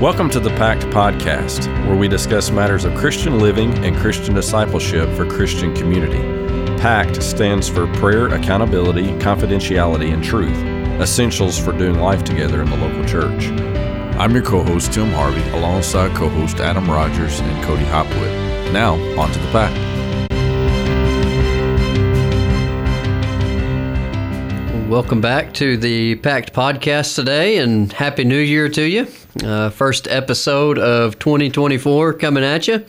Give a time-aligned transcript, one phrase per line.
[0.00, 5.10] Welcome to the Pact Podcast, where we discuss matters of Christian living and Christian discipleship
[5.16, 6.20] for Christian community.
[6.80, 10.56] PACT stands for Prayer, Accountability, Confidentiality, and Truth,
[11.00, 13.46] essentials for doing life together in the local church.
[14.16, 18.72] I'm your co host, Tim Harvey, alongside co host Adam Rogers and Cody Hopwood.
[18.72, 19.87] Now, on to the Pact.
[24.88, 29.06] Welcome back to the Pact Podcast today, and Happy New Year to you.
[29.44, 32.86] Uh, first episode of 2024 coming at you.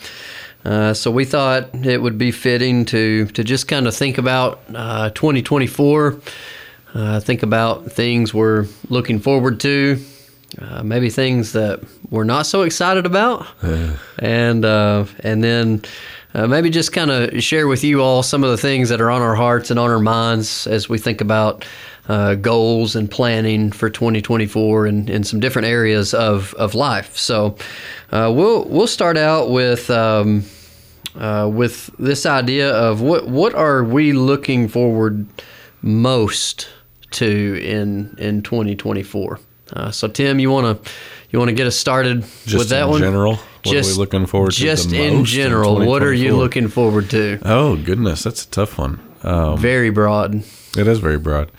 [0.64, 4.62] Uh, so we thought it would be fitting to to just kind of think about
[4.74, 6.22] uh, 2024.
[6.94, 10.02] Uh, think about things we're looking forward to,
[10.58, 13.46] uh, maybe things that we're not so excited about,
[14.20, 15.82] and uh, and then.
[16.32, 19.10] Uh, maybe just kind of share with you all some of the things that are
[19.10, 21.66] on our hearts and on our minds as we think about
[22.10, 27.16] uh, goals and planning for 2024 and in some different areas of, of life.
[27.16, 27.56] So
[28.12, 30.44] uh, we'll we'll start out with um,
[31.16, 35.28] uh, with this idea of what what are we looking forward
[35.84, 36.68] most
[37.12, 39.40] to in in 2024.
[39.72, 40.92] Uh, so Tim, you want to
[41.30, 43.00] you want to get us started Just with that in one?
[43.02, 46.36] general, what are we looking forward to Just in most in general, what are you
[46.36, 47.40] looking forward to?
[47.46, 49.00] Oh, goodness, that's a tough one.
[49.22, 50.44] Um, Very broad.
[50.78, 51.52] It is very broad.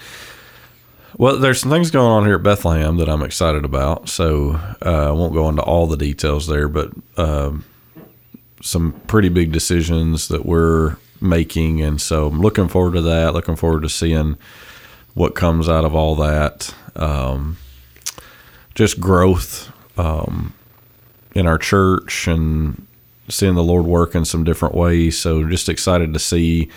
[1.21, 4.09] Well, there's some things going on here at Bethlehem that I'm excited about.
[4.09, 7.67] So uh, I won't go into all the details there, but um,
[8.63, 13.35] some pretty big decisions that we're making, and so I'm looking forward to that.
[13.35, 14.39] Looking forward to seeing
[15.13, 16.75] what comes out of all that.
[16.97, 17.59] Um,
[18.75, 20.55] just growth um,
[21.35, 22.87] in our church and
[23.29, 25.19] seeing the Lord work in some different ways.
[25.19, 26.71] So just excited to see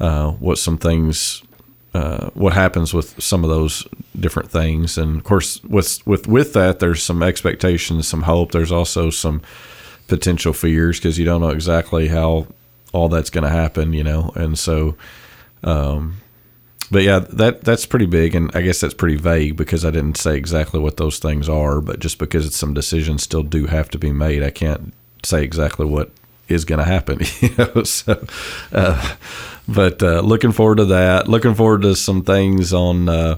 [0.00, 1.44] uh, what some things
[1.92, 3.86] uh, what happens with some of those
[4.18, 4.96] different things.
[4.96, 8.52] And of course with with with that there's some expectations some hope.
[8.52, 9.42] There's also some
[10.06, 12.46] potential fears because you don't know exactly how
[12.92, 14.32] all that's going to happen you know?
[14.34, 14.96] And so
[15.64, 16.18] um
[16.92, 18.34] but yeah that that's pretty big.
[18.36, 21.80] And i guess that's pretty vague because i didn't say exactly what those things are.
[21.80, 24.94] But just because some decisions still do have to be made i can't
[25.24, 26.10] say exactly what
[26.50, 27.24] is going to happen
[27.84, 28.24] so
[28.72, 29.16] uh,
[29.68, 31.28] but uh, looking forward to that.
[31.28, 33.36] Looking forward to some things on uh,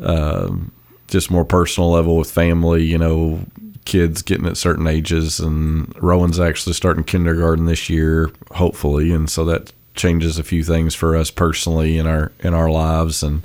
[0.00, 0.72] um
[1.08, 3.40] just more personal level with family you know
[3.84, 9.44] kids getting at certain ages and rowan's actually starting kindergarten this year hopefully and so
[9.44, 13.42] that changes a few things for us personally in our in our lives and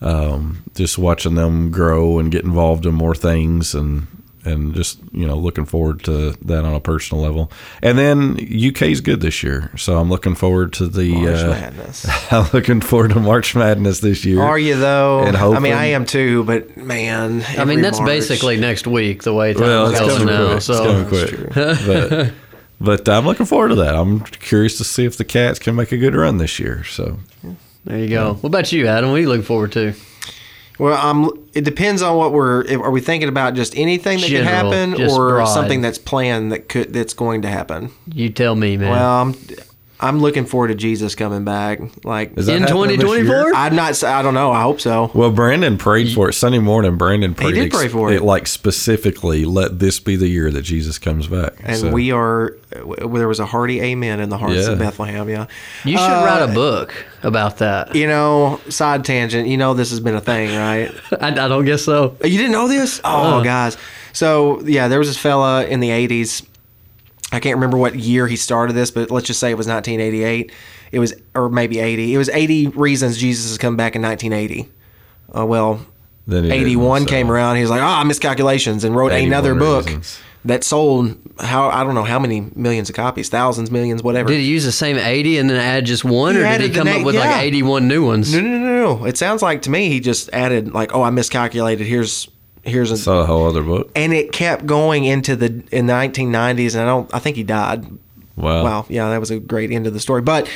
[0.00, 4.06] um, just watching them grow and get involved in more things and
[4.44, 7.50] and just you know looking forward to that on a personal level.
[7.82, 11.12] And then UK's good this year, so I'm looking forward to the.
[11.14, 12.06] March uh, Madness.
[12.32, 14.40] I'm looking forward to March Madness this year.
[14.40, 15.20] Are you though?
[15.20, 16.44] And I mean, I am too.
[16.44, 20.26] But man, I mean, that's basically next week the way time's Well, it's going coming
[20.34, 20.48] now.
[20.50, 20.62] quick.
[20.62, 21.86] So it's coming quick.
[21.86, 22.34] but
[22.80, 23.94] but I'm looking forward to that.
[23.94, 26.84] I'm curious to see if the Cats can make a good run this year.
[26.84, 27.18] So
[27.84, 28.34] there you go.
[28.34, 29.10] What about you, Adam?
[29.10, 29.94] What are you looking forward to?
[30.78, 31.30] Well, I'm.
[31.54, 32.62] It depends on what we're.
[32.62, 35.44] if- Are we thinking about just anything that General, could happen, or broad.
[35.46, 37.90] something that's planned that could that's going to happen?
[38.12, 38.90] You tell me, man.
[38.90, 39.34] Well, I'm.
[40.02, 41.80] I'm looking forward to Jesus coming back.
[42.04, 43.24] Like Is that In happening this year?
[43.24, 43.54] 2024?
[43.54, 44.02] I'm not.
[44.04, 44.50] I don't know.
[44.52, 45.10] I hope so.
[45.14, 46.96] Well, Brandon prayed for it Sunday morning.
[46.96, 47.54] Brandon prayed.
[47.54, 48.22] did pray for it.
[48.22, 51.54] like specifically, let this be the year that Jesus comes back.
[51.62, 52.56] And So- we are.
[53.06, 54.72] There was a hearty amen in the hearts Yeah.
[54.72, 55.28] of Bethlehem.
[55.28, 55.46] Yeah.
[55.84, 56.92] you should Uh, write a book
[57.22, 57.94] about that.
[57.94, 59.46] You know, side tangent.
[59.46, 60.90] You know, this has been a thing, right?
[61.20, 62.16] I, I don't guess so.
[62.24, 63.00] You didn't know this?
[63.04, 63.42] Oh, Uh.
[63.42, 63.76] guys.
[64.14, 66.42] So yeah, there was this fella in the '80s.
[67.32, 70.52] I can't remember what year he started this, but let's just say it was 1988.
[70.92, 72.14] It was, or maybe 80.
[72.14, 74.68] It was 80 reasons Jesus has come back in 1980.
[75.34, 75.84] Uh, well,
[76.26, 77.56] Then 81 so- came around.
[77.56, 80.18] He was like, ah, miscalculations, and wrote another book reasons.
[80.44, 84.28] that sold how I don't know how many millions of copies, thousands, millions, whatever.
[84.28, 86.68] Did he use the same 80 and then add just one, He or did he
[86.70, 87.20] come na- up with yeah.
[87.22, 88.34] like 81 new ones?
[88.34, 89.04] no, no, no, no.
[89.06, 91.86] It sounds like to me he just added like, oh, I miscalculated.
[91.86, 92.28] Here's
[92.64, 93.90] here's a Saw a whole other book.
[93.96, 97.42] and it kept going into the in the 1990s and i don't i think he
[97.42, 97.84] died
[98.34, 98.64] Wow.
[98.64, 100.48] wow yeah that was a great end of the story but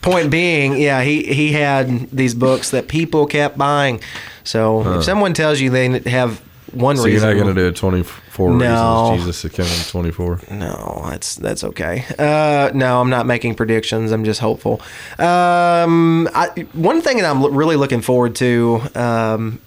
[0.00, 4.00] point being yeah he he had these books that people kept buying
[4.44, 6.40] so if someone tells you they have
[6.72, 9.10] one reason, So you're not going to do a 24 No.
[9.10, 10.40] reasons Jesus is coming 24.
[10.52, 14.80] no that's that's okay uh no i'm not making predictions i'm just hopeful
[15.18, 19.60] um I, one thing that i'm really looking forward to um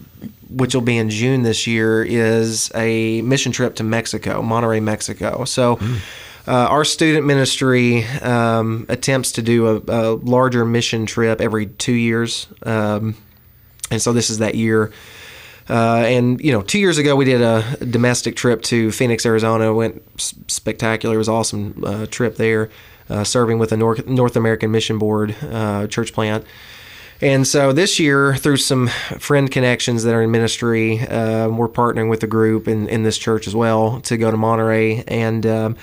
[0.52, 5.46] which will be in June this year, is a mission trip to Mexico, Monterrey, Mexico.
[5.46, 5.80] So,
[6.48, 11.94] uh, our student ministry um, attempts to do a, a larger mission trip every two
[11.94, 12.48] years.
[12.64, 13.16] Um,
[13.90, 14.92] and so, this is that year.
[15.70, 19.74] Uh, and you know, two years ago we did a domestic trip to Phoenix, Arizona.
[19.74, 21.16] Went spectacular.
[21.16, 22.70] It was an awesome uh, trip there,
[23.10, 26.46] uh, serving with the North North American Mission Board uh, church plant.
[27.22, 28.88] And so this year, through some
[29.20, 33.18] friend connections that are in ministry, uh, we're partnering with the group in, in this
[33.18, 35.04] church as well to go to Monterrey.
[35.08, 35.78] And um,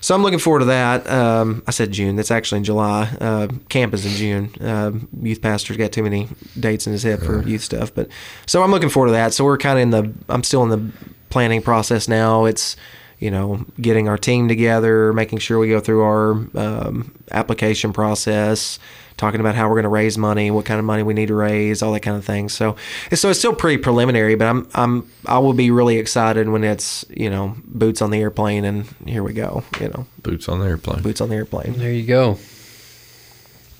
[0.00, 1.08] so I'm looking forward to that.
[1.10, 2.16] Um, I said June.
[2.16, 3.14] That's actually in July.
[3.20, 4.66] Uh, camp is in June.
[4.66, 7.94] Uh, youth pastor's got too many dates in his head for youth stuff.
[7.94, 8.08] But
[8.46, 9.34] so I'm looking forward to that.
[9.34, 10.12] So we're kind of in the.
[10.32, 10.92] I'm still in the
[11.28, 12.46] planning process now.
[12.46, 12.76] It's
[13.18, 18.78] you know getting our team together, making sure we go through our um, application process
[19.18, 21.34] talking about how we're going to raise money, what kind of money we need to
[21.34, 22.48] raise, all that kind of thing.
[22.48, 22.76] So,
[23.12, 27.04] so it's still pretty preliminary, but I'm I'm I will be really excited when it's
[27.10, 29.62] you know boots on the airplane and here we go.
[29.80, 31.02] You know, Boots on the airplane.
[31.02, 31.74] boots on the airplane.
[31.74, 32.38] There you go.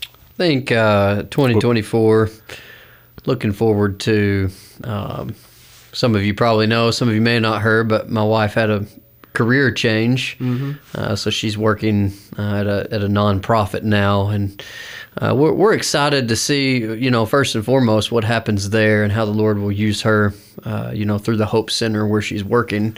[0.02, 2.30] I think uh, 2024,
[3.26, 4.50] looking forward to,
[4.84, 5.34] um,
[5.92, 8.54] some of you probably know, some of you may have not heard, but my wife
[8.54, 8.86] had a
[9.32, 10.36] career change.
[10.94, 14.28] Uh, so she's working uh, at, a, at a nonprofit now.
[14.28, 14.62] And
[15.20, 19.12] uh, we're, we're excited to see, you know, first and foremost, what happens there and
[19.12, 20.32] how the Lord will use her,
[20.64, 22.96] uh, you know, through the Hope Center where she's working.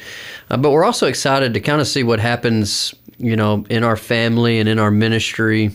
[0.50, 3.96] Uh, but we're also excited to kind of see what happens, you know, in our
[3.96, 5.70] family and in our ministry.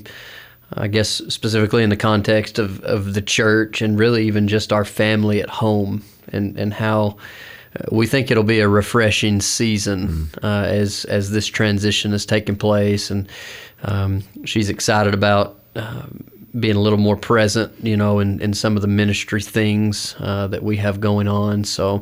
[0.74, 4.84] I guess specifically in the context of, of the church and really even just our
[4.84, 6.04] family at home
[6.34, 7.18] and, and how
[7.92, 13.10] we think it'll be a refreshing season uh, as as this transition is taking place
[13.10, 13.28] and
[13.84, 16.24] um, she's excited about um
[16.60, 20.48] being a little more present you know in, in some of the ministry things uh,
[20.48, 22.02] that we have going on so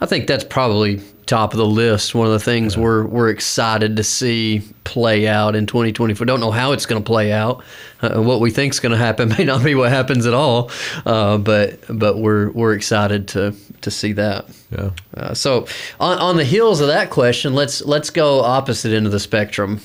[0.00, 2.14] I think that's probably top of the list.
[2.14, 6.24] One of the things we're we're excited to see play out in 2024.
[6.24, 7.62] Don't know how it's going to play out.
[8.02, 10.70] Uh, what we think is going to happen may not be what happens at all.
[11.04, 14.46] Uh, but but we're we're excited to to see that.
[14.70, 14.90] Yeah.
[15.14, 15.66] Uh, so
[15.98, 19.80] on on the heels of that question, let's let's go opposite end of the spectrum.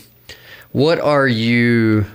[0.71, 2.06] What are you?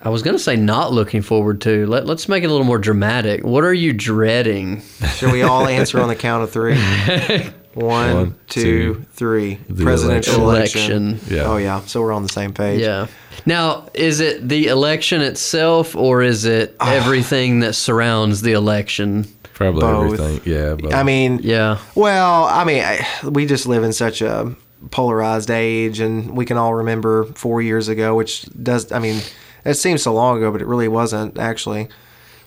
[0.00, 1.84] I was going to say not looking forward to.
[1.86, 3.42] Let, let's make it a little more dramatic.
[3.44, 4.80] What are you dreading?
[5.16, 6.76] Should we all answer on the count of three?
[7.74, 8.62] One, One, two,
[8.94, 9.54] two, three.
[9.68, 11.08] the Presidential election.
[11.10, 11.36] election.
[11.36, 11.42] Yeah.
[11.44, 11.80] Oh yeah.
[11.82, 12.80] So we're on the same page.
[12.80, 13.06] Yeah.
[13.46, 19.26] Now, is it the election itself, or is it everything that surrounds the election?
[19.58, 20.20] Probably Both.
[20.20, 20.40] everything.
[20.44, 20.76] Yeah.
[20.76, 21.78] But I mean, Yeah.
[21.96, 24.54] Well, I mean, I, we just live in such a
[24.92, 29.20] polarized age, and we can all remember four years ago, which does, I mean,
[29.64, 31.88] it seems so long ago, but it really wasn't actually.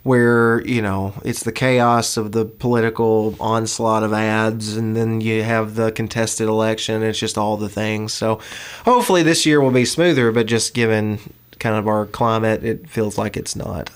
[0.03, 5.43] Where you know it's the chaos of the political onslaught of ads, and then you
[5.43, 7.03] have the contested election.
[7.03, 8.11] It's just all the things.
[8.11, 8.39] So,
[8.83, 10.31] hopefully, this year will be smoother.
[10.31, 11.19] But just given
[11.59, 13.91] kind of our climate, it feels like it's not.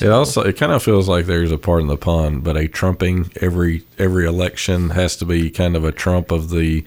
[0.00, 2.66] It also it kind of feels like there's a part in the pun, but a
[2.68, 6.84] trumping every every election has to be kind of a trump of the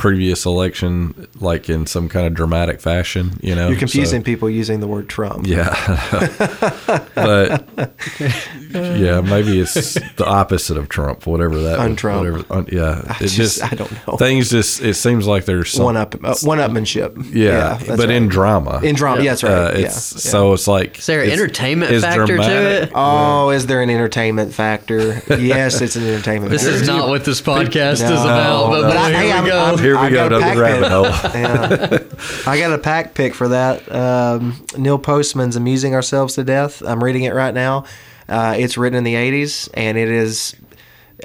[0.00, 3.32] previous election, like in some kind of dramatic fashion.
[3.42, 5.46] You know, You're confusing So- people using the word Trump.
[5.46, 5.68] yeah,
[7.14, 7.92] but
[8.70, 11.78] yeah, maybe it's the opposite of Trump, whatever that.
[11.80, 12.18] Un-Trump.
[12.24, 14.16] Whatever, un, yeah, I it just- I don't know.
[14.16, 17.32] Things just it seems like there's some One up, uh, one upmanship.
[17.34, 18.10] Yeah, that's but right.
[18.10, 19.52] in drama, in drama, yeah, that's right.
[19.52, 20.18] uh, yeah, it's yeah.
[20.30, 22.80] so it's like Is there an entertainment it's factor dramatic.
[22.80, 22.92] to it?
[22.94, 25.20] Oh, is there an entertainment factor?
[25.50, 26.50] Yes, it's an entertainment.
[26.52, 26.80] This factor.
[26.82, 28.88] is not what this podcast is No, about, but, no.
[28.90, 29.58] boy, I- hey, here I'm- go.
[29.58, 30.90] I'm- Here we I go got a down pack the rabbit pick.
[30.92, 32.10] hole.
[32.44, 32.50] Yeah.
[32.52, 33.90] I got a pack pick for that.
[33.92, 37.84] Um, Neil Postman's "Amusing Ourselves to Death." I'm reading it right now.
[38.28, 40.54] Uh, it's written in the '80s, and it is.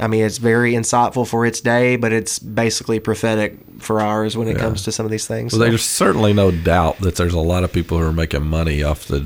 [0.02, 4.48] I mean, it's very insightful for its day, but it's basically prophetic for ours when
[4.50, 5.54] it comes to some of these things.
[5.54, 8.46] Well, So- there's certainly no doubt that there's a lot of people who are making
[8.46, 9.26] money off the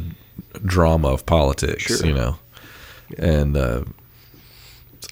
[0.63, 2.05] drama of politics, Sure.
[2.05, 2.37] you know.
[3.17, 3.81] And uh,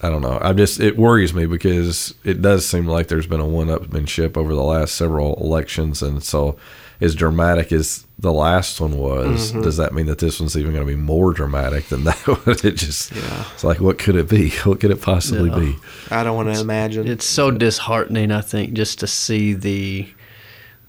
[0.02, 0.38] I don't know.
[0.42, 4.54] I just it worries me because it does seem like there's been a one-upmanship over
[4.54, 6.56] the last several elections, and so
[7.02, 9.62] as dramatic as the last one was, Mm-hmm.
[9.62, 12.40] does that mean that this one's even going to be more dramatic than that one?
[12.64, 14.50] It just it's like what could it be?
[14.66, 15.60] What could it possibly Yeah.
[15.60, 15.76] be?
[16.12, 17.08] I don't want to imagine.
[17.08, 20.08] It's so disheartening, I think, just to see the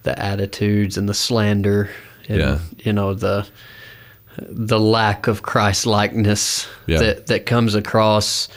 [0.03, 1.89] the attitudes and the slander
[2.29, 2.59] and Yeah.
[2.79, 3.47] you know the
[4.39, 6.99] the lack of Christ likeness Yeah.
[6.99, 8.49] that that comes across.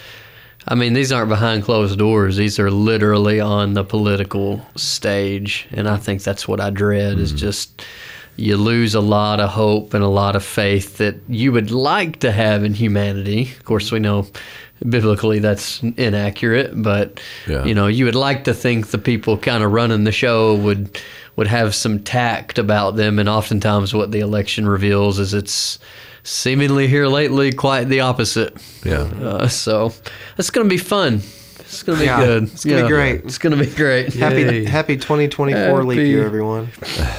[0.67, 2.37] I mean, these aren't behind closed doors.
[2.37, 7.29] These are literally on the political stage, and I think that's what I dread is
[7.29, 7.37] mm-hmm.
[7.37, 7.83] just
[8.37, 12.19] you lose a lot of hope and a lot of faith that you would like
[12.19, 13.51] to have in humanity.
[13.57, 14.27] Of course, we know
[14.87, 17.63] biblically that's inaccurate, but Yeah.
[17.65, 20.99] you know, you would like to think the people kind of running the show would
[21.37, 25.79] would have some tact about them, and oftentimes what the election reveals is it's
[26.23, 28.55] seemingly here lately quite the opposite.
[28.83, 29.01] Yeah.
[29.01, 29.93] Uh, so
[30.37, 31.21] it's going to be fun.
[31.59, 32.43] It's going to be Yeah, good.
[32.43, 33.23] it's gonna be great.
[33.23, 34.13] It's going to be great.
[34.13, 34.65] Happy Yay.
[34.65, 36.65] Happy 2024 leap year, everyone.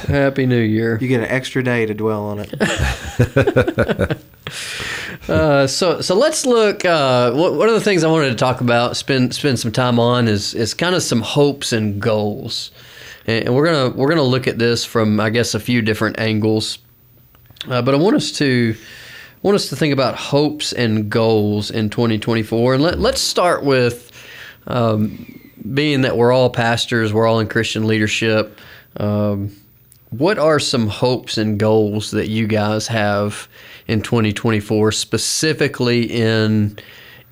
[0.07, 0.99] Happy New Year.
[1.01, 4.17] You get an extra day to dwell on it.
[5.29, 6.83] Uh, so so let's look.
[6.83, 9.97] Uh, one one of the things I wanted to talk about, spend spend some time
[9.97, 12.71] on, is is kind of some hopes and goals,
[13.25, 16.19] and, and we're gonna we're gonna look at this from I guess a few different
[16.19, 16.77] angles.
[17.67, 18.75] Uh, but I want us to
[19.41, 24.11] want us to think about hopes and goals in 2024, and let let's start with
[24.67, 28.59] um, being that we're all pastors, we're all in Christian leadership.
[28.97, 29.55] Um,
[30.09, 33.47] what are some hopes and goals that you guys have
[33.87, 36.77] in 2024 specifically in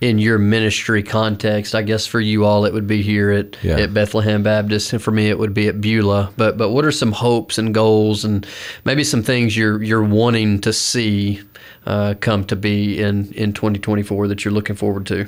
[0.01, 3.77] in your ministry context i guess for you all it would be here at, Yeah.
[3.77, 6.91] at bethlehem baptist and for me it would be at beulah but but what are
[6.91, 8.45] some hopes and goals and
[8.83, 11.41] maybe some things you're you're wanting to see
[11.85, 15.27] uh, come to be in in 2024 that you're looking forward to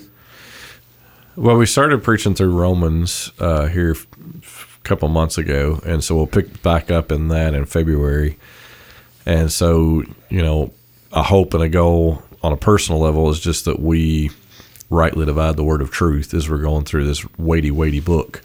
[1.35, 6.15] Well, we started preaching through Romans uh, here f- a couple months ago, and so
[6.15, 8.37] we'll pick back up in that in February.
[9.25, 10.71] And so, you know,
[11.11, 14.29] a hope and a goal on a personal level is just that we
[14.89, 18.41] rightly divide the word of truth as we're going through this weighty, weighty book.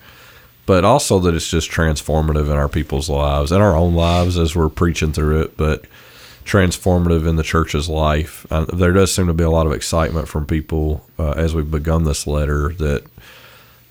[0.66, 4.54] But also that it's just transformative in our people's lives and our own lives as
[4.54, 5.86] we're preaching through it, but
[6.44, 8.46] transformative in the church's life.
[8.50, 11.70] Uh, there does seem to be a lot of excitement from people uh, as we've
[11.70, 13.04] begun this letter that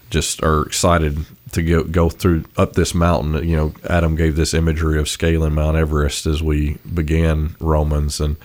[0.09, 3.47] just are excited to go go through up this mountain.
[3.47, 8.37] You know, Adam gave this imagery of scaling Mount Everest as we began Romans, and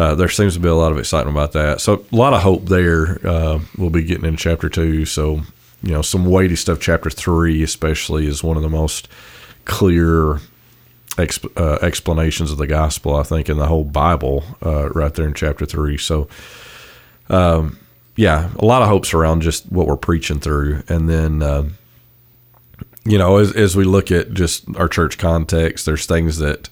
[0.00, 1.80] uh, there seems to be a lot of excitement about that.
[1.80, 3.18] So a lot of hope there.
[3.26, 5.04] Uh, we'll be getting in chapter two.
[5.04, 5.42] So
[5.82, 6.80] you know, some weighty stuff.
[6.80, 9.08] Chapter three, especially, is one of the most
[9.64, 10.40] clear
[11.16, 15.26] exp- uh, explanations of the gospel, I think, in the whole Bible, uh, right there
[15.26, 15.98] in chapter three.
[15.98, 16.28] So,
[17.28, 17.78] um,
[18.16, 21.42] yeah, a lot of hopes around just what we're preaching through, and then.
[21.42, 21.68] Uh,
[23.06, 26.68] you know, as, as we look at just our church context, there's things that,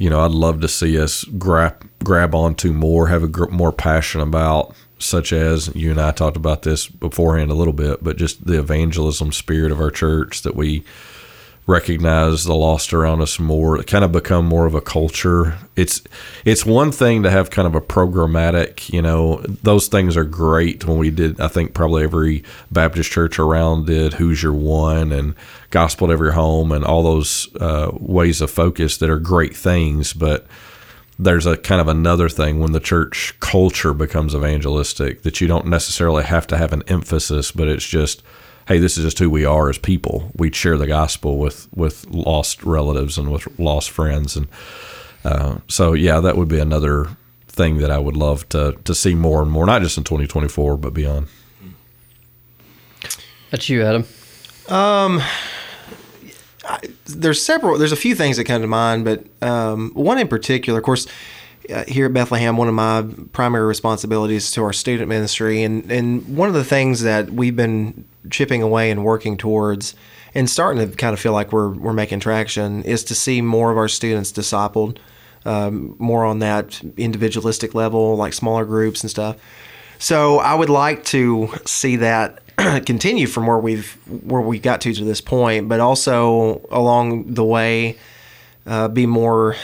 [0.00, 3.70] you know, I'd love to see us grab grab onto more, have a gr- more
[3.70, 8.16] passion about, such as you and I talked about this beforehand a little bit, but
[8.16, 10.84] just the evangelism spirit of our church that we
[11.70, 15.56] recognize the lost around us more, kind of become more of a culture.
[15.76, 16.02] It's
[16.44, 20.84] it's one thing to have kind of a programmatic, you know, those things are great
[20.84, 25.34] when we did I think probably every Baptist church around did Who's Your One and
[25.70, 30.12] Gospel at Every Home and all those uh, ways of focus that are great things,
[30.12, 30.46] but
[31.18, 35.66] there's a kind of another thing when the church culture becomes evangelistic that you don't
[35.66, 38.22] necessarily have to have an emphasis, but it's just,
[38.70, 40.30] hey, this is just who we are as people.
[40.36, 44.46] We share the gospel with with lost relatives and with lost friends, and
[45.24, 47.08] uh, so yeah, that would be another
[47.48, 50.76] thing that I would love to to see more and more, not just in 2024,
[50.76, 51.26] but beyond.
[53.50, 54.04] that's you adam
[54.68, 55.20] Um,
[57.06, 60.78] there's several there's a few things that come to mind but um, one in particular
[60.78, 61.08] of course
[61.88, 65.62] here at Bethlehem one of my primary responsibilities to our student ministry.
[65.62, 69.94] And and one of the things that we've been chipping away and working towards
[70.34, 73.70] and starting to kind of feel like we're we're making traction is to see more
[73.70, 74.98] of our students discipled
[75.44, 79.36] um, more on that individualistic level like smaller groups and stuff.
[79.98, 82.42] So I would like to see that
[82.86, 83.92] continue from where we've
[84.24, 87.98] where we got to to this point, but also along the way
[88.66, 89.56] uh, be more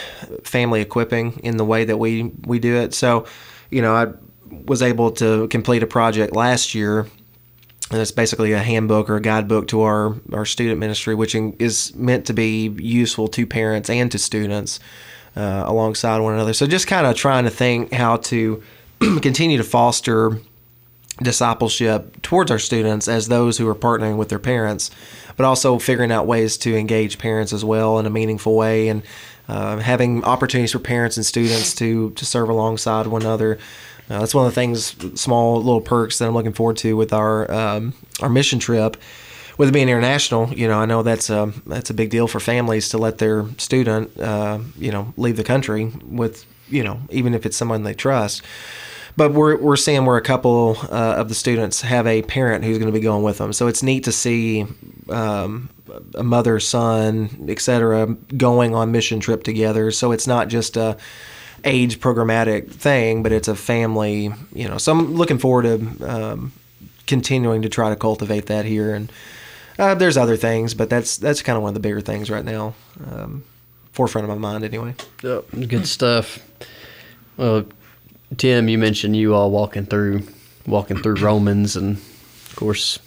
[0.43, 2.93] family equipping in the way that we we do it.
[2.93, 3.25] So,
[3.69, 4.07] you know, I
[4.65, 7.07] was able to complete a project last year,
[7.91, 11.95] and it's basically a handbook or a guidebook to our our student ministry, which is
[11.95, 14.79] meant to be useful to parents and to students
[15.35, 16.53] uh, alongside one another.
[16.53, 18.63] So, just kind of trying to think how to
[18.99, 20.39] continue to foster
[21.21, 24.91] discipleship towards our students as those who are partnering with their parents,
[25.35, 29.01] but also figuring out ways to engage parents as well in a meaningful way and
[29.47, 33.57] uh, having opportunities for parents and students to to serve alongside one another.
[34.09, 37.13] Uh, that's one of the things, small little perks that I'm looking forward to with
[37.13, 38.97] our um, our mission trip.
[39.57, 42.39] With it being international, you know, I know that's a that's a big deal for
[42.39, 47.33] families to let their student, uh, you know, leave the country with, you know, even
[47.33, 48.43] if it's someone they trust
[49.17, 52.77] but we're, we're seeing where a couple uh, of the students have a parent who's
[52.77, 53.51] going to be going with them.
[53.51, 54.67] So it's neat to see
[55.09, 55.69] um,
[56.13, 58.05] a mother, son, etc.,
[58.37, 59.91] going on mission trip together.
[59.91, 60.97] So it's not just a
[61.65, 64.31] age programmatic thing, but it's a family.
[64.53, 66.53] You know, so I'm looking forward to um,
[67.07, 68.93] continuing to try to cultivate that here.
[68.93, 69.11] And
[69.79, 72.45] uh, there's other things, but that's that's kind of one of the bigger things right
[72.45, 72.75] now,
[73.11, 73.43] um,
[73.93, 74.93] forefront of my mind anyway.
[75.23, 76.39] Yep, good stuff.
[77.37, 77.65] Well,
[78.35, 80.23] Tim, you mentioned you all walking through
[80.65, 82.99] walking through Romans, and of course,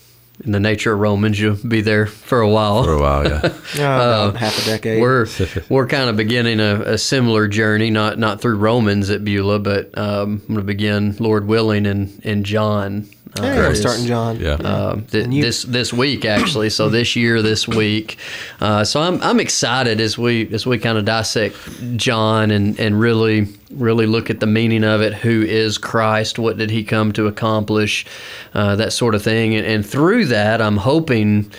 [0.43, 2.83] in the nature of Romans, you'll be there for a while.
[2.85, 3.53] For a while, yeah.
[3.77, 5.01] Yeah, about half a decade.
[5.03, 5.27] We're
[5.69, 9.97] we're kind of beginning a, a similar journey, not not through Romans at Beulah, but
[9.99, 13.07] um, I'm going to begin, Lord willing, in in John.
[13.39, 14.41] Uh, Hey, we're starting John.
[14.41, 14.55] Yeah.
[14.55, 16.69] um, th- you- this this week actually.
[16.71, 18.19] So this year, this week.
[18.61, 21.57] Uh, so I'm I'm excited as we as we kind of dissect
[21.97, 25.15] John and and really really look at the meaning of it.
[25.15, 26.39] Who is Christ?
[26.39, 28.05] What did he come to accomplish?
[28.53, 29.55] Uh, that sort of thing.
[29.55, 31.51] And, and through that, I'm hoping.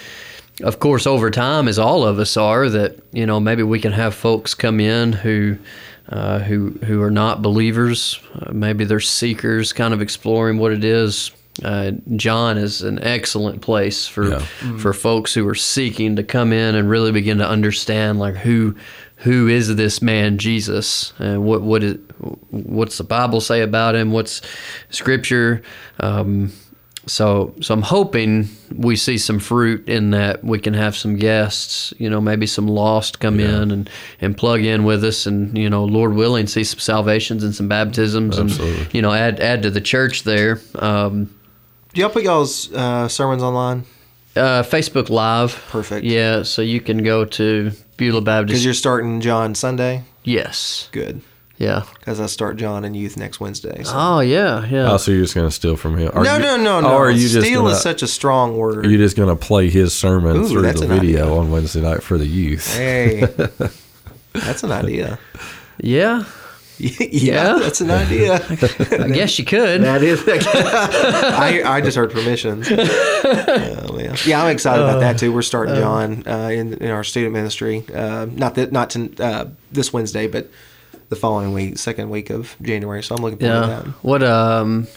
[0.61, 3.93] Of course, over time, as all of us are, that you know maybe we can
[3.93, 5.57] have folks come in who
[6.09, 8.19] uh, who who are not believers.
[8.39, 11.31] Uh, maybe they're seekers, kind of exploring what it is.
[11.63, 14.39] Uh, John is an excellent place for Yeah.
[14.77, 18.75] for folks who are seeking to come in and really begin to understand like who
[19.17, 21.97] who is this man Jesus and what what is
[22.51, 24.11] what's the Bible say about him?
[24.11, 24.41] What's
[24.89, 25.61] Scripture?
[25.99, 26.51] Um,
[27.07, 31.93] so, so I'm hoping we see some fruit in that we can have some guests,
[31.97, 33.89] you know, maybe some lost come in and,
[34.21, 37.67] and plug in with us, and you know, Lord willing, see some salvations and some
[37.67, 38.83] baptisms, Absolutely.
[38.83, 40.61] and you know, add add to the church there.
[40.75, 41.33] Um,
[41.93, 43.83] Do y'all put y'all's uh, sermons online?
[44.35, 46.05] uh, Facebook Live, Perfect.
[46.05, 50.03] Yeah, so you can go to Beulah Because you're starting John Sunday.
[50.23, 51.19] yes, Good.
[51.57, 51.83] yeah.
[51.99, 53.83] Because I start John and youth next Wednesday.
[53.83, 53.91] So.
[53.93, 54.89] Oh yeah, yeah.
[54.93, 56.11] Oh, so you're just going to steal from him?
[56.13, 56.93] Are no, you- no, no, no.
[56.93, 58.85] Or are you just Steal gonna, is such a strong word.
[58.85, 61.27] are you just going to play his sermon Ooh, through the video idea.
[61.27, 62.73] on Wednesday night for the youth?
[62.73, 63.25] Hey,
[64.33, 65.19] that's an idea.
[65.77, 66.23] yeah,
[66.99, 67.59] yeah, Yeah?
[67.59, 68.35] that's an idea.
[68.91, 69.81] I guess you could.
[69.91, 70.23] That is.
[70.27, 72.67] I, I just heard permissions.
[72.71, 74.15] Oh, man.
[74.25, 75.31] Yeah, I'm excited about that too.
[75.33, 77.83] We're starting John uh, in, in our student ministry.
[77.93, 80.49] Uh, not that not to, uh, this Wednesday, but
[81.09, 83.03] the following week, second week of January.
[83.03, 83.77] So I'm looking forward Yeah.
[83.79, 83.91] to that.
[84.03, 84.87] What um,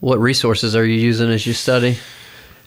[0.00, 1.96] what resources are you using as you study?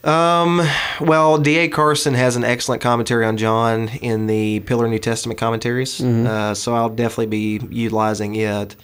[0.03, 0.62] Um,
[1.00, 1.68] well, D.A.
[1.68, 6.01] Carson has an excellent commentary on John in the Pillar New Testament commentaries.
[6.01, 8.75] Uh, so I'll definitely be utilizing it.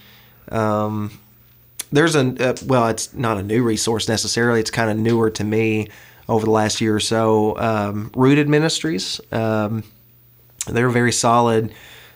[0.52, 1.20] Um,
[1.92, 4.60] there's a uh, well, it's not a new resource necessarily.
[4.60, 5.88] It's kind of newer to me
[6.30, 7.58] over the last year or so.
[7.58, 9.84] Um, Rooted Ministries, um,
[10.68, 11.74] they're a very solid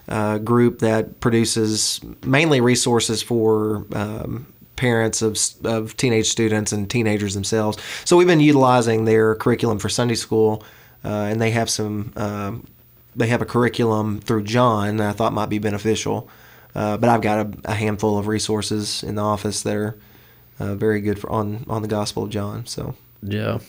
[0.10, 7.36] uh, group that produces mainly resources for um, parents of of teenage students and teenagers
[7.36, 7.78] themselves.
[8.04, 10.64] So we've been utilizing their curriculum for Sunday school,
[11.06, 12.12] uh, and they have some.
[12.16, 12.68] Um,
[13.16, 16.30] they have a curriculum through John that I thought might be beneficial.
[16.74, 19.98] Uh, but I've got a, a handful of resources in the office that are
[20.60, 22.66] uh, very good for, on on the Gospel of John.
[22.66, 23.60] So Yeah,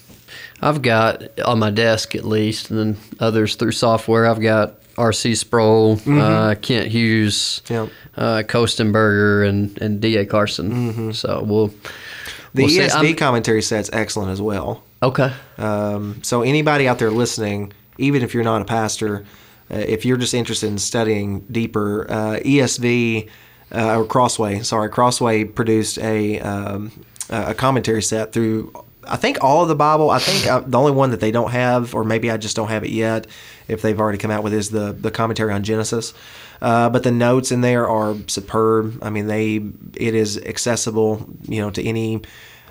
[0.61, 4.27] I've got on my desk at least, and then others through software.
[4.27, 5.35] I've got R.C.
[5.35, 7.88] Sproul, uh, Kent Hughes, Yep.
[8.16, 10.27] uh, Kostenberger, and and D.A.
[10.27, 11.12] Carson.
[11.14, 11.68] So we'll
[12.55, 12.68] the we'll.
[12.68, 14.83] ESV commentary set's excellent as well.
[15.03, 15.33] okay.
[15.59, 19.25] Um, so anybody out there listening, even if you're not a pastor,
[19.71, 23.29] uh, if you're just interested in studying deeper, uh, ESV
[23.75, 26.92] uh, or Crossway, sorry, Crossway produced a um,
[27.31, 28.73] a commentary set through.
[29.07, 30.11] I think all of the Bible.
[30.11, 32.69] I think uh, the only one that they don't have, or maybe I just don't
[32.69, 33.27] have it yet,
[33.69, 36.15] if they've already come out with, is the the commentary on Genesis.
[36.61, 39.03] Uh, but the notes in there are superb.
[39.03, 39.57] I mean, they
[39.97, 42.23] it is accessible, you know, to any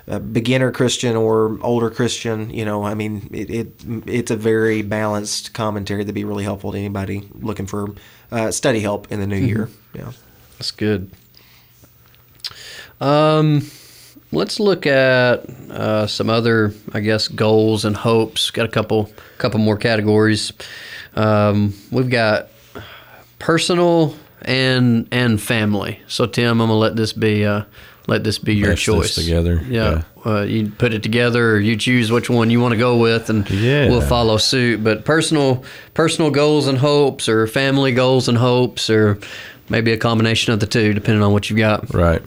[0.08, 3.72] a beginner Christian or older Christian, you know, I mean, it, it
[4.06, 7.94] it's a very balanced commentary that'd be really helpful to anybody looking for
[8.32, 9.68] uh, study help in the new year.
[9.94, 10.12] Yeah.
[10.58, 11.10] That's good.
[13.00, 13.70] Um,
[14.32, 18.50] let's look at uh, some other, I guess, goals and hopes.
[18.50, 20.52] Got a couple, couple more categories.
[21.14, 22.48] Um, we've got
[23.38, 26.00] personal and and family.
[26.08, 27.62] So Tim, I'm gonna let this be uh,
[28.08, 31.60] let this be your Mesh this choice together, Yeah, Uh, you put it together, or
[31.60, 33.88] you choose which one you want to go with, and Yeah.
[33.88, 34.82] we'll follow suit.
[34.82, 35.62] But personal
[35.94, 39.18] personal goals and hopes, or family goals and hopes, or
[39.68, 41.92] maybe a combination of the two, depending on what you've got.
[41.94, 42.22] Right.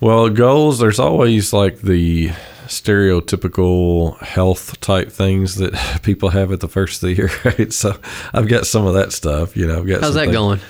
[0.00, 2.30] Well, goals, there's always like the
[2.66, 7.72] stereotypical health type things that people have at the first of the year, right?
[7.72, 7.96] So
[8.34, 9.78] I've got some of that stuff, you know.
[9.78, 10.60] I've got How's some that things- going?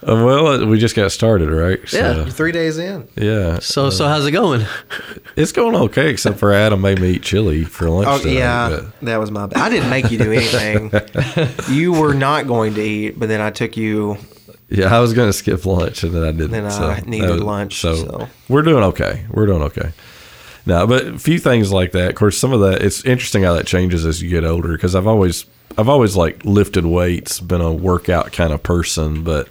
[0.00, 1.80] Uh, well, we just got started, right?
[1.92, 2.14] Yeah.
[2.14, 3.08] So, Three days in.
[3.16, 3.58] yeah.
[3.58, 4.64] So so how's it going?
[5.34, 8.06] It's going okay, except for Adam made me eat chili for lunch.
[8.08, 9.46] Oh today, yeah, but- that was my.
[9.46, 9.60] bad.
[9.60, 10.92] I didn't make you do anything.
[11.76, 14.18] you were not going to eat, but then I took you.
[14.70, 16.50] Yeah, I was going to skip lunch and then I didn't.
[16.50, 18.28] Then I so needed that was- lunch, So, so.
[18.48, 19.24] we're doing okay.
[19.30, 19.92] We're doing okay.
[20.66, 22.10] Now, but a few things like that.
[22.10, 22.82] Of course, some of that.
[22.82, 24.72] It's interesting how that changes as you get older.
[24.72, 25.46] Because I've always,
[25.78, 29.48] I've always like lifted weights, been a workout kind of person, but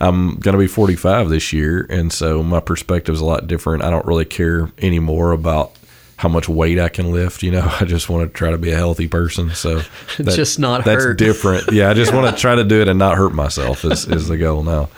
[0.00, 3.82] I'm going to be 45 this year, and so my perspective is a lot different.
[3.82, 5.72] I don't really care anymore about
[6.16, 7.42] how much weight I can lift.
[7.42, 9.50] You know, I just want to try to be a healthy person.
[9.50, 9.80] So
[10.18, 11.18] that- Just not that's hurt.
[11.18, 11.72] different.
[11.72, 14.28] Yeah, I just want to try to do it and not hurt myself is, is
[14.28, 14.88] the goal now.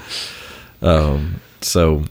[0.82, 2.04] Um, so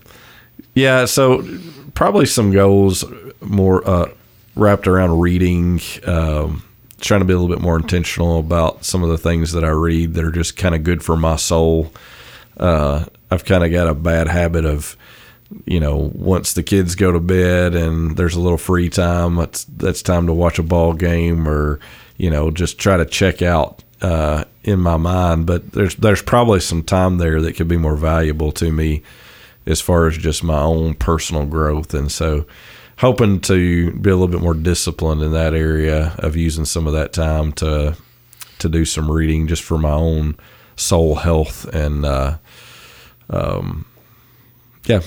[0.75, 1.47] yeah, so
[1.93, 3.03] probably some goals
[3.41, 4.11] more uh,
[4.55, 5.79] wrapped around reading.
[6.05, 6.63] Um,
[6.99, 9.69] trying to be a little bit more intentional about some of the things that I
[9.69, 11.93] read that are just kind of good for my soul.
[12.59, 14.97] Uh, I've kind of got a bad habit of,
[15.65, 19.63] you know, once the kids go to bed and there's a little free time, that's
[19.65, 21.79] that's time to watch a ball game or,
[22.17, 25.45] you know, just try to check out uh, in my mind.
[25.45, 29.03] But there's there's probably some time there that could be more valuable to me
[29.65, 31.93] as far as just my own personal growth.
[31.93, 32.45] And so,
[32.97, 36.93] hoping to be a little bit more disciplined in that area of using some of
[36.93, 37.95] that time to
[38.59, 40.35] to do some reading just for my own
[40.75, 42.37] soul health and uh,
[43.29, 43.85] um,
[44.85, 45.01] yeah,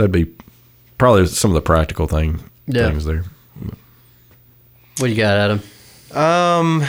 [0.00, 0.26] that'd be
[0.98, 2.88] probably some of the practical thing Yeah.
[2.88, 3.24] things there.
[4.98, 5.60] What do you got, Adam?
[6.12, 6.84] Um,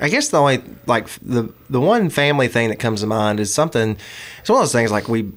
[0.00, 3.52] I guess the only like the the one family thing that comes to mind is
[3.52, 3.96] something.
[4.40, 5.30] It's one of those things like we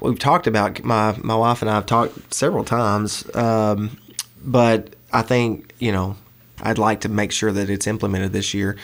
[0.00, 0.82] we've talked about.
[0.84, 3.98] My my wife and I have talked several times, um,
[4.44, 6.16] but I think you know
[6.62, 8.76] I'd like to make sure that it's implemented this year.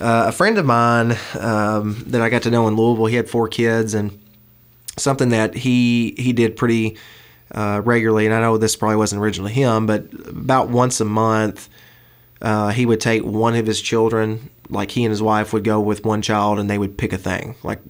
[0.00, 3.30] Uh, a friend of mine um, that I got to know in Louisville, he had
[3.30, 4.18] four kids, and
[4.96, 6.96] something that he he did pretty
[7.52, 8.26] uh, regularly.
[8.26, 11.68] And I know this probably wasn't originally him, but about once a month,
[12.42, 15.80] uh, he would take one of his children, like he and his wife would go
[15.80, 17.80] with one child, and they would pick a thing, like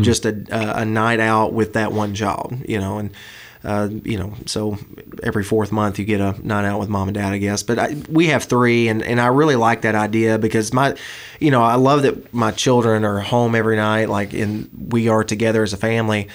[0.00, 3.10] just a, a a night out with that one child, you know, and.
[3.66, 4.78] Uh, you know, so
[5.24, 7.64] every fourth month you get a night out with mom and dad, I guess.
[7.64, 10.94] But I, we have three, and, and I really like that idea because my,
[11.40, 15.24] you know, I love that my children are home every night, like, and we are
[15.24, 16.28] together as a family.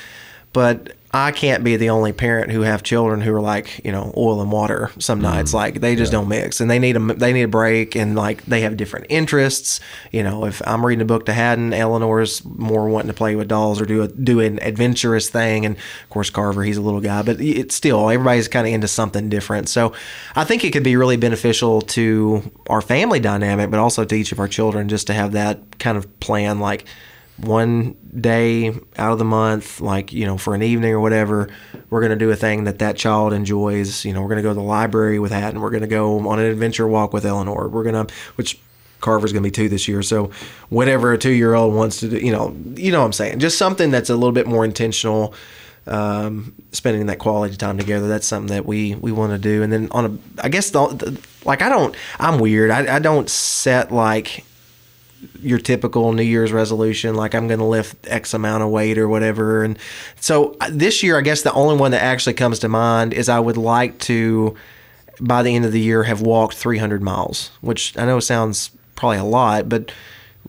[0.52, 4.14] But I can't be the only parent who have children who are like, you know,
[4.16, 5.24] oil and water some mm.
[5.24, 5.54] nights.
[5.54, 8.46] Like they just don't mix, and they need a they need a break, and like
[8.46, 9.82] they have different interests.
[10.12, 13.50] You know, if I'm reading a book to Haddon, Eleanor's more wanting to play with
[13.50, 17.02] dolls or do a do an adventurous thing, and of course Carver, he's a little
[17.02, 19.68] guy, but it's still everybody's kind of into something different.
[19.68, 19.94] So
[20.36, 24.32] I think it could be really beneficial to our family dynamic, but also to each
[24.32, 26.86] of our children just to have that kind of plan, like
[27.42, 31.50] one day out of the month, like, you know, for an evening or whatever,
[31.90, 34.06] we're going to do a thing that that child enjoys.
[34.06, 35.60] You know, we're going to go to the library with Hatton.
[35.60, 37.68] We're going to go on an adventure walk with Eleanor.
[37.68, 38.60] We're going to, which
[39.00, 40.04] Carver's going to be two this year.
[40.04, 40.32] So
[40.70, 43.40] whatever a two year old wants to do, you know, you know what I'm saying?
[43.40, 45.34] Just something that's a little bit more intentional.
[45.88, 48.08] Um, spending that quality time together.
[48.08, 49.64] That's something that we, we want to do.
[49.64, 52.70] And then on a, I guess the, the like, I don't, I'm weird.
[52.70, 54.46] I, I don't set like,
[55.42, 59.08] your typical New Year's resolution, like I'm going to lift X amount of weight or
[59.08, 59.64] whatever.
[59.64, 59.78] And
[60.20, 63.30] so uh, this year, I guess the only one that actually comes to mind is
[63.30, 64.56] I would like to,
[65.20, 69.18] by the end of the year, have walked 300 miles, which I know sounds probably
[69.18, 69.92] a lot, but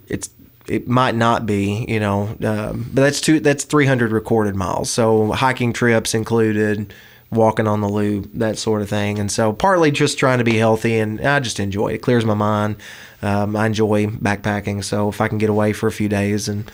[0.08, 0.30] it's
[0.68, 2.36] it might not be, you know.
[2.42, 3.40] Um, but that's two.
[3.40, 4.90] That's 300 recorded miles.
[4.90, 6.94] So hiking trips included.
[7.32, 10.58] Walking on the loop, that sort of thing, and so partly just trying to be
[10.58, 11.94] healthy, and I just enjoy it.
[11.94, 12.76] It clears my mind.
[13.22, 16.70] Um, I enjoy backpacking, so if I can get away for a few days and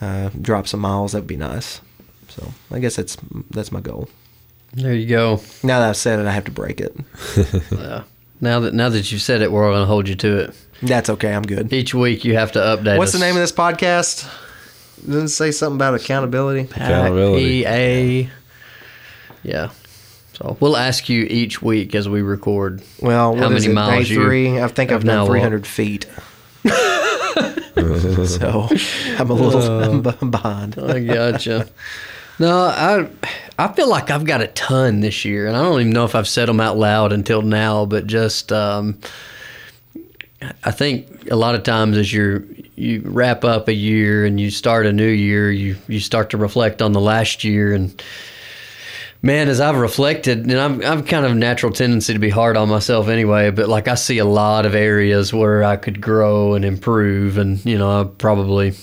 [0.00, 1.80] uh, drop some miles, that'd be nice.
[2.28, 3.16] So I guess that's
[3.50, 4.08] that's my goal.
[4.72, 5.40] There you go.
[5.62, 6.96] Now that I've said it, I have to break it.
[7.72, 8.04] Yeah.
[8.40, 10.56] Now that now that you've said it, we're all going to hold you to it.
[10.82, 11.32] That's okay.
[11.32, 11.72] I'm good.
[11.72, 12.98] Each week you have to update.
[12.98, 13.20] What's us.
[13.20, 14.28] the name of this podcast?
[15.06, 16.62] Doesn't say something about accountability?
[16.62, 17.44] Accountability.
[17.44, 18.30] EA.
[19.44, 19.70] Yeah.
[20.42, 22.82] So we'll ask you each week as we record.
[23.00, 24.60] Well, How what is many it, miles Day you three.
[24.60, 26.06] I think I've done 300 feet.
[26.64, 28.68] so
[29.18, 30.78] I'm a little I'm b- behind.
[30.78, 31.68] I gotcha.
[32.40, 33.08] No, I
[33.56, 36.16] I feel like I've got a ton this year, and I don't even know if
[36.16, 37.86] I've said them out loud until now.
[37.86, 38.98] But just, um,
[40.64, 44.50] I think a lot of times as you you wrap up a year and you
[44.50, 48.02] start a new year, you you start to reflect on the last year and.
[49.24, 52.68] Man, as I've reflected, and I'm I'm kind of natural tendency to be hard on
[52.68, 56.64] myself anyway, but like I see a lot of areas where I could grow and
[56.64, 58.74] improve, and you know I probably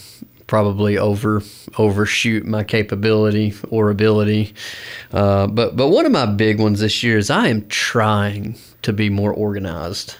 [0.47, 1.41] probably over
[1.77, 4.53] overshoot my capability or ability.
[5.11, 8.93] Uh, but but one of my big ones this year is I am trying to
[8.93, 10.15] be more organized.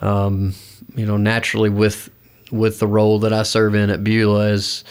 [0.00, 0.54] Um,
[0.94, 2.10] you know, naturally with
[2.52, 4.84] with the role that I serve in at Beulah as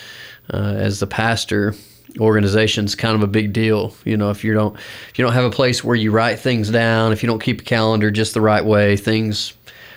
[0.53, 1.73] uh, as the pastor,
[2.19, 3.95] organization's kind of a big deal.
[4.05, 6.69] You know, if you don't if you don't have a place where you write things
[6.69, 9.53] down, if you don't keep a calendar just the right way, things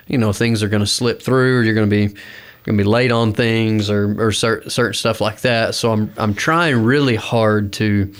[0.06, 1.58] you know things are going to slip through.
[1.58, 2.14] Or you're going to be
[2.64, 5.74] gonna be late on things or or certain certain stuff like that.
[5.74, 8.12] So I'm I'm trying really hard to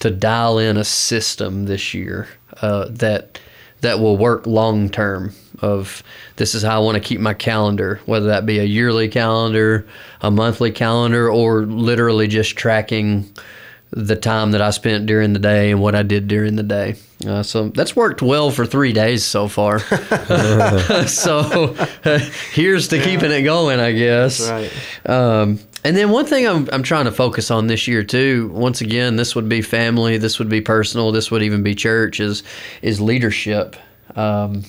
[0.00, 2.28] to dial in a system this year
[2.62, 3.40] uh, that
[3.80, 5.32] that will work long term.
[5.60, 6.04] Of
[6.36, 9.84] this is how I want to keep my calendar, whether that be a yearly calendar,
[10.20, 13.28] a monthly calendar, or literally just tracking
[13.90, 16.96] the time that I spent during the day and what I did during the day.
[17.26, 19.78] Uh, so that's worked well for three days so far.
[21.06, 21.74] so
[22.04, 22.18] uh,
[22.52, 24.46] here's to keeping it going, I guess.
[24.46, 28.48] That's Um, and then one thing I'm, I'm trying to focus on this year too.
[28.52, 32.20] Once again, this would be family, this would be personal, this would even be church.
[32.20, 32.42] Is
[32.82, 33.76] is leadership.
[34.16, 34.64] Um,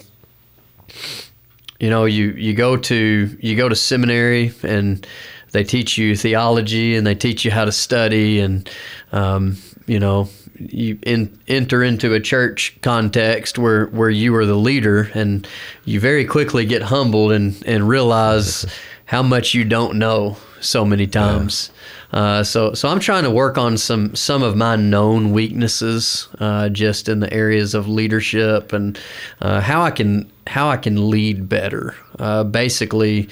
[1.80, 5.06] you know, you you go to you go to seminary and
[5.52, 8.70] they teach you theology and they teach you how to study and
[9.12, 14.56] um, you know you in, enter into a church context where where you are the
[14.56, 15.48] leader and
[15.86, 18.66] you very quickly get humbled and and realize
[19.06, 21.72] how much you don't know so many times.
[22.12, 26.70] Uh, so so I'm trying to work on some some of my known weaknesses uh,
[26.70, 29.00] just in the areas of leadership and
[29.42, 31.96] uh, how I can how I can lead better.
[32.18, 33.30] Uh, basically,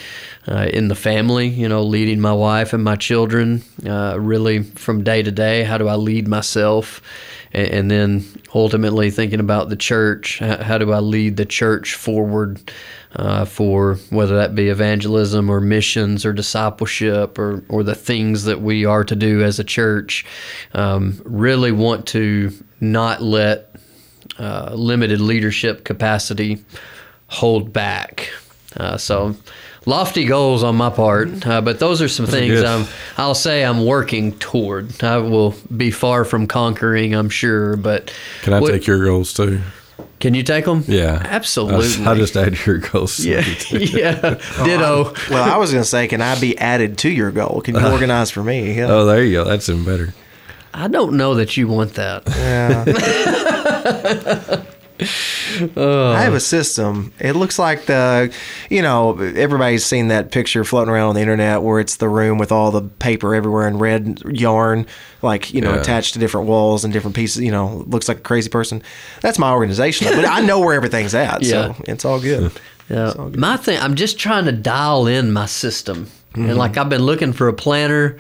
[0.48, 5.24] uh, in the family, you know, leading my wife and my children, really from day
[5.24, 5.64] to day.
[5.64, 7.02] How do I lead myself?
[7.54, 10.40] And, and then ultimately thinking about the church.
[10.40, 12.72] How, how do I lead the church forward?
[13.18, 18.62] uh, for whether that be evangelism or missions or discipleship or, or the things that
[18.62, 20.26] we are to do as a church.
[20.74, 23.76] Um, really want to not let
[24.38, 26.64] uh, limited leadership capacity
[27.28, 28.30] hold back.
[28.76, 29.36] Uh, so,
[29.88, 32.66] lofty goals on my part, uh, but those are some things good.
[32.66, 32.86] I'm,
[33.18, 35.04] I'll say I'm working toward.
[35.04, 39.34] I will be far from conquering, I'm sure, but Can I what- take your goals
[39.34, 39.62] too?
[40.20, 40.84] Can you take them?
[40.88, 42.06] Yeah, absolutely.
[42.06, 43.18] I just add your goals.
[43.18, 44.20] to Yeah, yeah.
[44.64, 45.14] Ditto.
[45.30, 47.62] Well, I was going to say, can I be added to your goal?
[47.62, 48.74] Can you organize for me?
[48.74, 48.88] Yeah.
[48.90, 49.44] Oh, there you go.
[49.44, 50.16] That's even better.
[50.74, 52.24] I don't know that you want that.
[52.28, 52.86] Yeah.
[55.00, 57.14] I have a system.
[57.20, 58.34] It looks like the,
[58.70, 62.38] you know, everybody's seen that picture floating around on the internet where it's the room
[62.38, 64.86] with all the paper everywhere and red yarn,
[65.22, 65.82] like, you know, Yeah.
[65.82, 68.82] attached to different walls and different pieces, you know, looks like a crazy person.
[69.22, 70.08] That's my organization.
[70.16, 71.42] but I know where everything's at.
[71.48, 71.74] Yeah.
[71.74, 72.52] So it's all good.
[72.90, 73.14] Yeah.
[73.36, 76.08] My thing, I'm just trying to dial in my system.
[76.34, 76.58] And mm-hmm.
[76.58, 78.18] like I've been looking for a planner,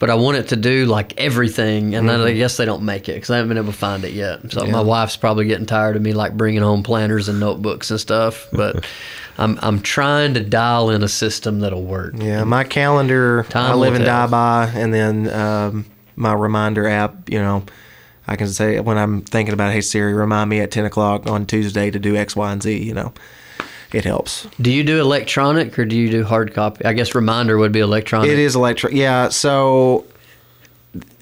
[0.00, 1.94] but I want it to do like everything.
[1.94, 4.02] And then I guess they don't make it because I haven't been able to find
[4.02, 4.50] it yet.
[4.50, 8.00] So my wife's probably getting tired of me like bringing home planners and notebooks and
[8.00, 8.48] stuff.
[8.50, 8.84] But
[9.38, 12.14] I'm, I'm trying to dial in a system that'll work.
[12.16, 15.86] Yeah, my calendar Time I live and die by, and then um,
[16.16, 17.28] my reminder app.
[17.28, 17.64] You know,
[18.26, 21.44] I can say when I'm thinking about, hey Siri, remind me at ten o'clock on
[21.44, 22.82] Tuesday to do X, Y, and Z.
[22.82, 23.12] You know,
[23.92, 24.46] it helps.
[24.60, 26.84] Do you do electronic or do you do hard copy?
[26.84, 28.30] I guess reminder would be electronic.
[28.30, 28.96] It is electronic.
[28.96, 29.28] Yeah.
[29.28, 30.06] So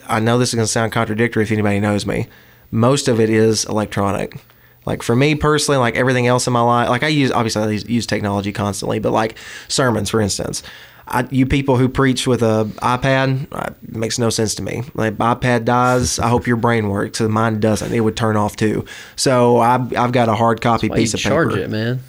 [0.06, 2.26] I know this is going to sound contradictory if anybody knows me.
[2.70, 4.40] Most of it is electronic.
[4.86, 7.68] Like for me personally, like everything else in my life, like I use obviously I
[7.86, 9.36] use- technology constantly, but like
[9.68, 10.62] sermons, for instance,
[11.08, 14.82] I, you people who preach with a iPad uh, makes no sense to me.
[14.94, 17.20] Like iPad dies, I hope your brain works.
[17.20, 17.92] Mine doesn't.
[17.92, 18.84] It would turn off too.
[19.16, 21.60] So I've, I've got a hard copy piece you of charge paper.
[21.62, 22.00] it, man.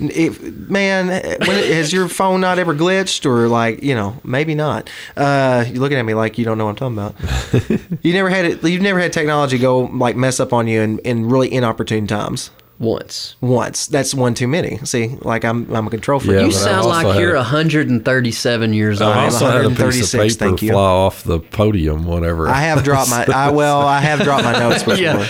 [0.00, 4.90] If, man, when, has your phone not ever glitched or like you know maybe not?
[5.16, 7.20] Uh, you're looking at me like you don't know what I'm talking
[7.62, 7.80] about.
[8.04, 8.64] you never had it.
[8.64, 12.50] You've never had technology go like mess up on you in, in really inopportune times.
[12.78, 13.36] Once.
[13.40, 14.78] Once that's one too many.
[14.78, 16.40] See, like I'm I'm a control freak.
[16.40, 19.12] Yeah, You sound like had you're 137 years old.
[19.12, 20.70] I I'm also had a piece of 136, paper thank you.
[20.72, 22.48] fly off the podium whatever.
[22.48, 24.96] I have dropped my I well I have dropped my notes before.
[24.96, 25.26] Yeah.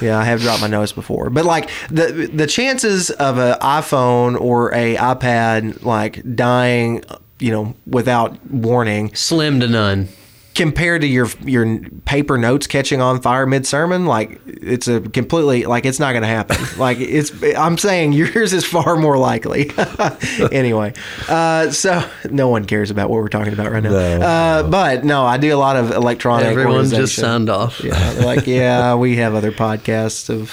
[0.00, 0.18] Yeah.
[0.18, 1.30] I have dropped my notes before.
[1.30, 7.04] But like the the chances of an iPhone or a iPad like dying,
[7.38, 10.08] you know, without warning Slim to none.
[10.54, 15.64] Compared to your your paper notes catching on fire mid sermon, like it's a completely
[15.64, 16.56] like it's not going to happen.
[16.78, 19.70] like it's I'm saying yours is far more likely.
[20.52, 20.92] anyway,
[21.28, 23.90] uh, so no one cares about what we're talking about right now.
[23.90, 26.46] No, uh, But no, I do a lot of electronic.
[26.46, 27.82] Everyone just signed off.
[27.82, 30.50] Yeah, like yeah, we have other podcasts of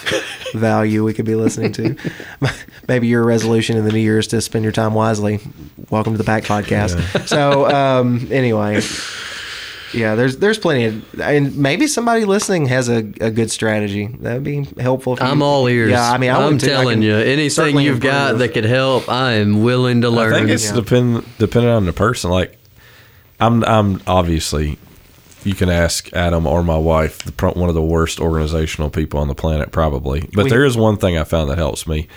[0.54, 1.96] value we could be listening to.
[2.88, 5.40] Maybe your resolution in the new year is to spend your time wisely.
[5.90, 7.28] Welcome to the Pact Podcast.
[7.28, 8.82] So um, anyway,
[9.94, 14.08] yeah, there's there's plenty of, and maybe somebody listening has a, a good strategy.
[14.08, 15.14] That would be helpful.
[15.14, 15.92] If you, I'm all ears.
[15.92, 16.68] Yeah, I mean, I am would too.
[16.68, 20.34] I telling you, anything you've got that could help, I am willing to learn.
[20.34, 20.48] I learn.
[20.48, 22.30] think it's depend depending on the person.
[22.30, 22.58] Like,
[23.40, 24.78] I'm I'm obviously
[25.44, 29.28] you can ask Adam or my wife, the, one of the worst organizational people on
[29.28, 30.30] the planet, probably.
[30.34, 32.08] But We- there is one thing I found that helps me,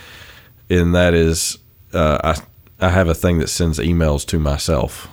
[0.69, 1.59] and that is
[1.93, 5.09] uh, I I have a thing that sends emails to myself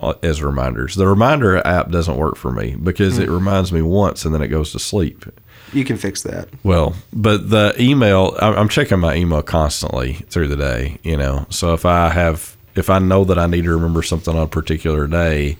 [0.00, 0.96] Uh, as reminders.
[0.96, 3.32] The reminder app doesn't work for me because it mm.
[3.32, 5.24] reminds me once and then it goes to sleep.
[5.72, 6.48] You can fix that.
[6.62, 11.46] Well, but the email, I'm checking my email constantly through the day, you know.
[11.48, 14.48] So if I have, if I know that I need to remember something on a
[14.48, 15.56] particular day,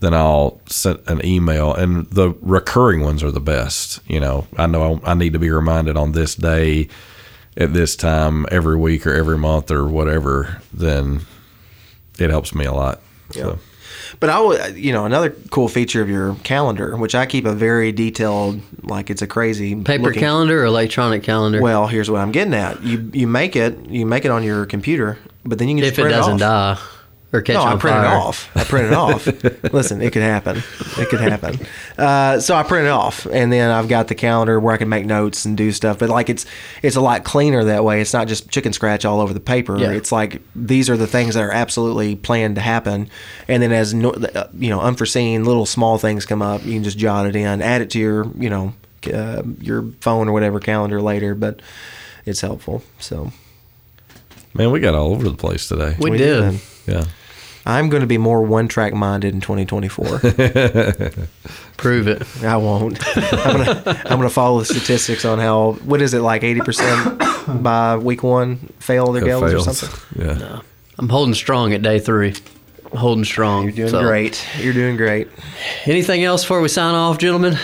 [0.00, 1.74] then I'll send an email.
[1.74, 4.46] And the recurring ones are the best, you know.
[4.56, 6.88] I know I, need to be reminded on this day
[7.56, 11.20] at this time every week or every month or whatever, then
[12.18, 13.00] it helps me a lot.
[13.30, 13.58] So.
[14.22, 17.52] But I would, you know, another cool feature of your calendar, which I keep a
[17.52, 21.60] very detailed, like it's a crazy Paper looking- calendar or electronic calendar?
[21.60, 22.80] Well, here's what I'm getting at.
[22.84, 25.98] You you make it, you make it on your computer, but then you can just
[25.98, 26.78] if it doesn't off.
[26.78, 26.88] die
[27.32, 28.04] or catch No, on I print fire.
[28.04, 28.50] it off.
[28.56, 29.26] I print it off.
[29.72, 30.62] Listen, it could happen.
[30.98, 31.58] It could happen.
[31.96, 34.88] Uh, so I print it off, and then I've got the calendar where I can
[34.90, 35.98] make notes and do stuff.
[35.98, 36.44] But like it's
[36.82, 38.00] it's a lot cleaner that way.
[38.02, 39.78] It's not just chicken scratch all over the paper.
[39.78, 39.92] Yeah.
[39.92, 43.08] It's like these are the things that are absolutely planned to happen,
[43.48, 46.84] and then as no, uh, you know unforeseen little small things come up, you can
[46.84, 48.74] just jot it in, add it to your you know
[49.12, 51.34] uh, your phone or whatever calendar later.
[51.34, 51.60] But
[52.26, 52.82] it's helpful.
[52.98, 53.32] So
[54.54, 55.96] Man, we got all over the place today.
[55.98, 56.50] We, We did.
[56.50, 56.60] did.
[56.86, 57.04] yeah.
[57.64, 60.06] I'm going to be more one track minded in 2024.
[61.76, 62.22] Prove it.
[62.44, 62.98] I won't.
[63.16, 67.20] I'm gonna I'm gonna follow the statistics on how what is it like eighty percent
[67.62, 69.90] by week one fail their It gills or something.
[70.24, 70.60] Yeah.
[70.98, 72.34] I'm holding strong at day three.
[72.92, 73.64] Holding strong.
[73.64, 74.46] You're doing So, great.
[74.58, 75.28] You're doing great.
[75.86, 77.56] Anything else before we sign off, gentlemen?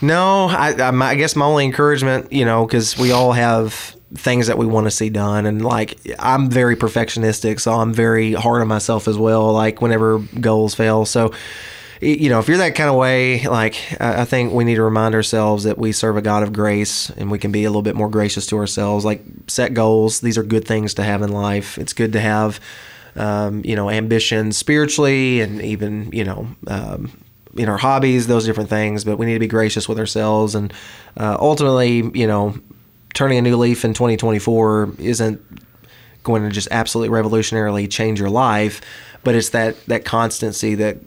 [0.00, 4.46] No, I I, I guess my only encouragement, you know, because we all have things
[4.46, 8.60] that we want to see done, and like I'm very perfectionistic, so I'm very hard
[8.62, 9.52] on myself as well.
[9.52, 11.32] Like whenever goals fail, so.
[11.98, 15.14] You know, if you're that kind of way, like I think we need to remind
[15.14, 17.96] ourselves that we serve a God of grace, and we can be a little bit
[17.96, 19.02] more gracious to ourselves.
[19.02, 21.78] Like set goals; these are good things to have in life.
[21.78, 22.60] It's good to have,
[23.16, 27.18] um, you know, ambition spiritually, and even you know, um,
[27.56, 29.02] in our hobbies, those different things.
[29.02, 30.74] But we need to be gracious with ourselves, and
[31.16, 32.56] uh, ultimately, you know,
[33.16, 35.40] turning a new leaf in 2024 isn't
[36.22, 38.82] going to just absolutely revolutionarily change your life,
[39.24, 40.98] but it's that that constancy that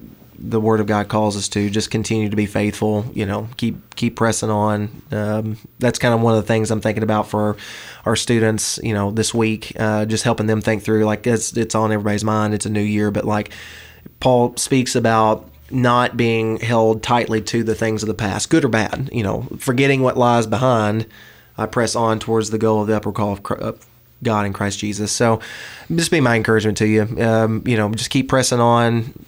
[0.41, 1.69] the Word of God calls us to.
[1.69, 3.05] Just continue to be faithful.
[3.13, 4.89] You know, keep keep pressing on.
[5.11, 7.57] Um, that's kind of one of the things I'm thinking about for
[8.05, 8.79] our students.
[8.81, 11.05] You know, this week, uh, just helping them think through.
[11.05, 12.55] Like it's it's on everybody's mind.
[12.55, 13.51] It's a new year, but like
[14.19, 18.69] Paul speaks about not being held tightly to the things of the past, good or
[18.69, 19.11] bad.
[19.13, 21.05] You know, forgetting what lies behind.
[21.59, 23.87] I press on towards the goal of the upper call of
[24.23, 25.11] God in Christ Jesus.
[25.11, 25.39] So,
[25.93, 27.03] just be my encouragement to you.
[27.23, 29.25] Um, you know, just keep pressing on.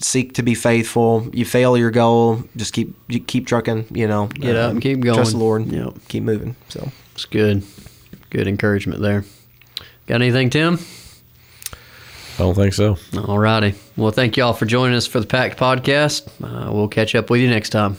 [0.00, 1.28] Seek to be faithful.
[1.32, 3.86] You fail your goal, just keep you keep trucking.
[3.90, 5.16] You know, Get up and keep going.
[5.16, 5.66] Trust the Lord.
[5.66, 5.94] Yep.
[6.08, 6.56] Keep moving.
[6.68, 7.62] So, It's good.
[8.30, 9.24] Good encouragement there.
[10.06, 10.78] Got anything, Tim?
[12.34, 12.98] I don't think so.
[13.26, 13.74] All righty.
[13.96, 16.26] Well, thank you all for joining us for the Pact Podcast.
[16.42, 17.96] Uh, we'll catch up with you next time.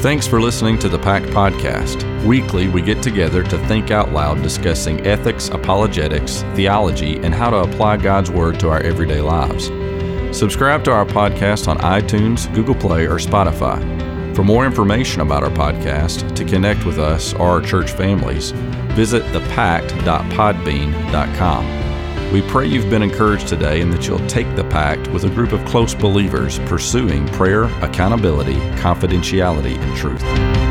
[0.00, 2.24] Thanks for listening to the Pact Podcast.
[2.24, 7.58] Weekly, we get together to think out loud discussing ethics, apologetics, theology, and how to
[7.58, 9.66] apply God's Word to our everyday lives.
[10.34, 13.78] Subscribe to our podcast on iTunes, Google Play, or Spotify.
[14.34, 18.52] For more information about our podcast, to connect with us or our church families,
[18.94, 21.79] visit thepact.podbean.com.
[22.32, 25.50] We pray you've been encouraged today and that you'll take the pact with a group
[25.50, 30.69] of close believers pursuing prayer, accountability, confidentiality, and truth.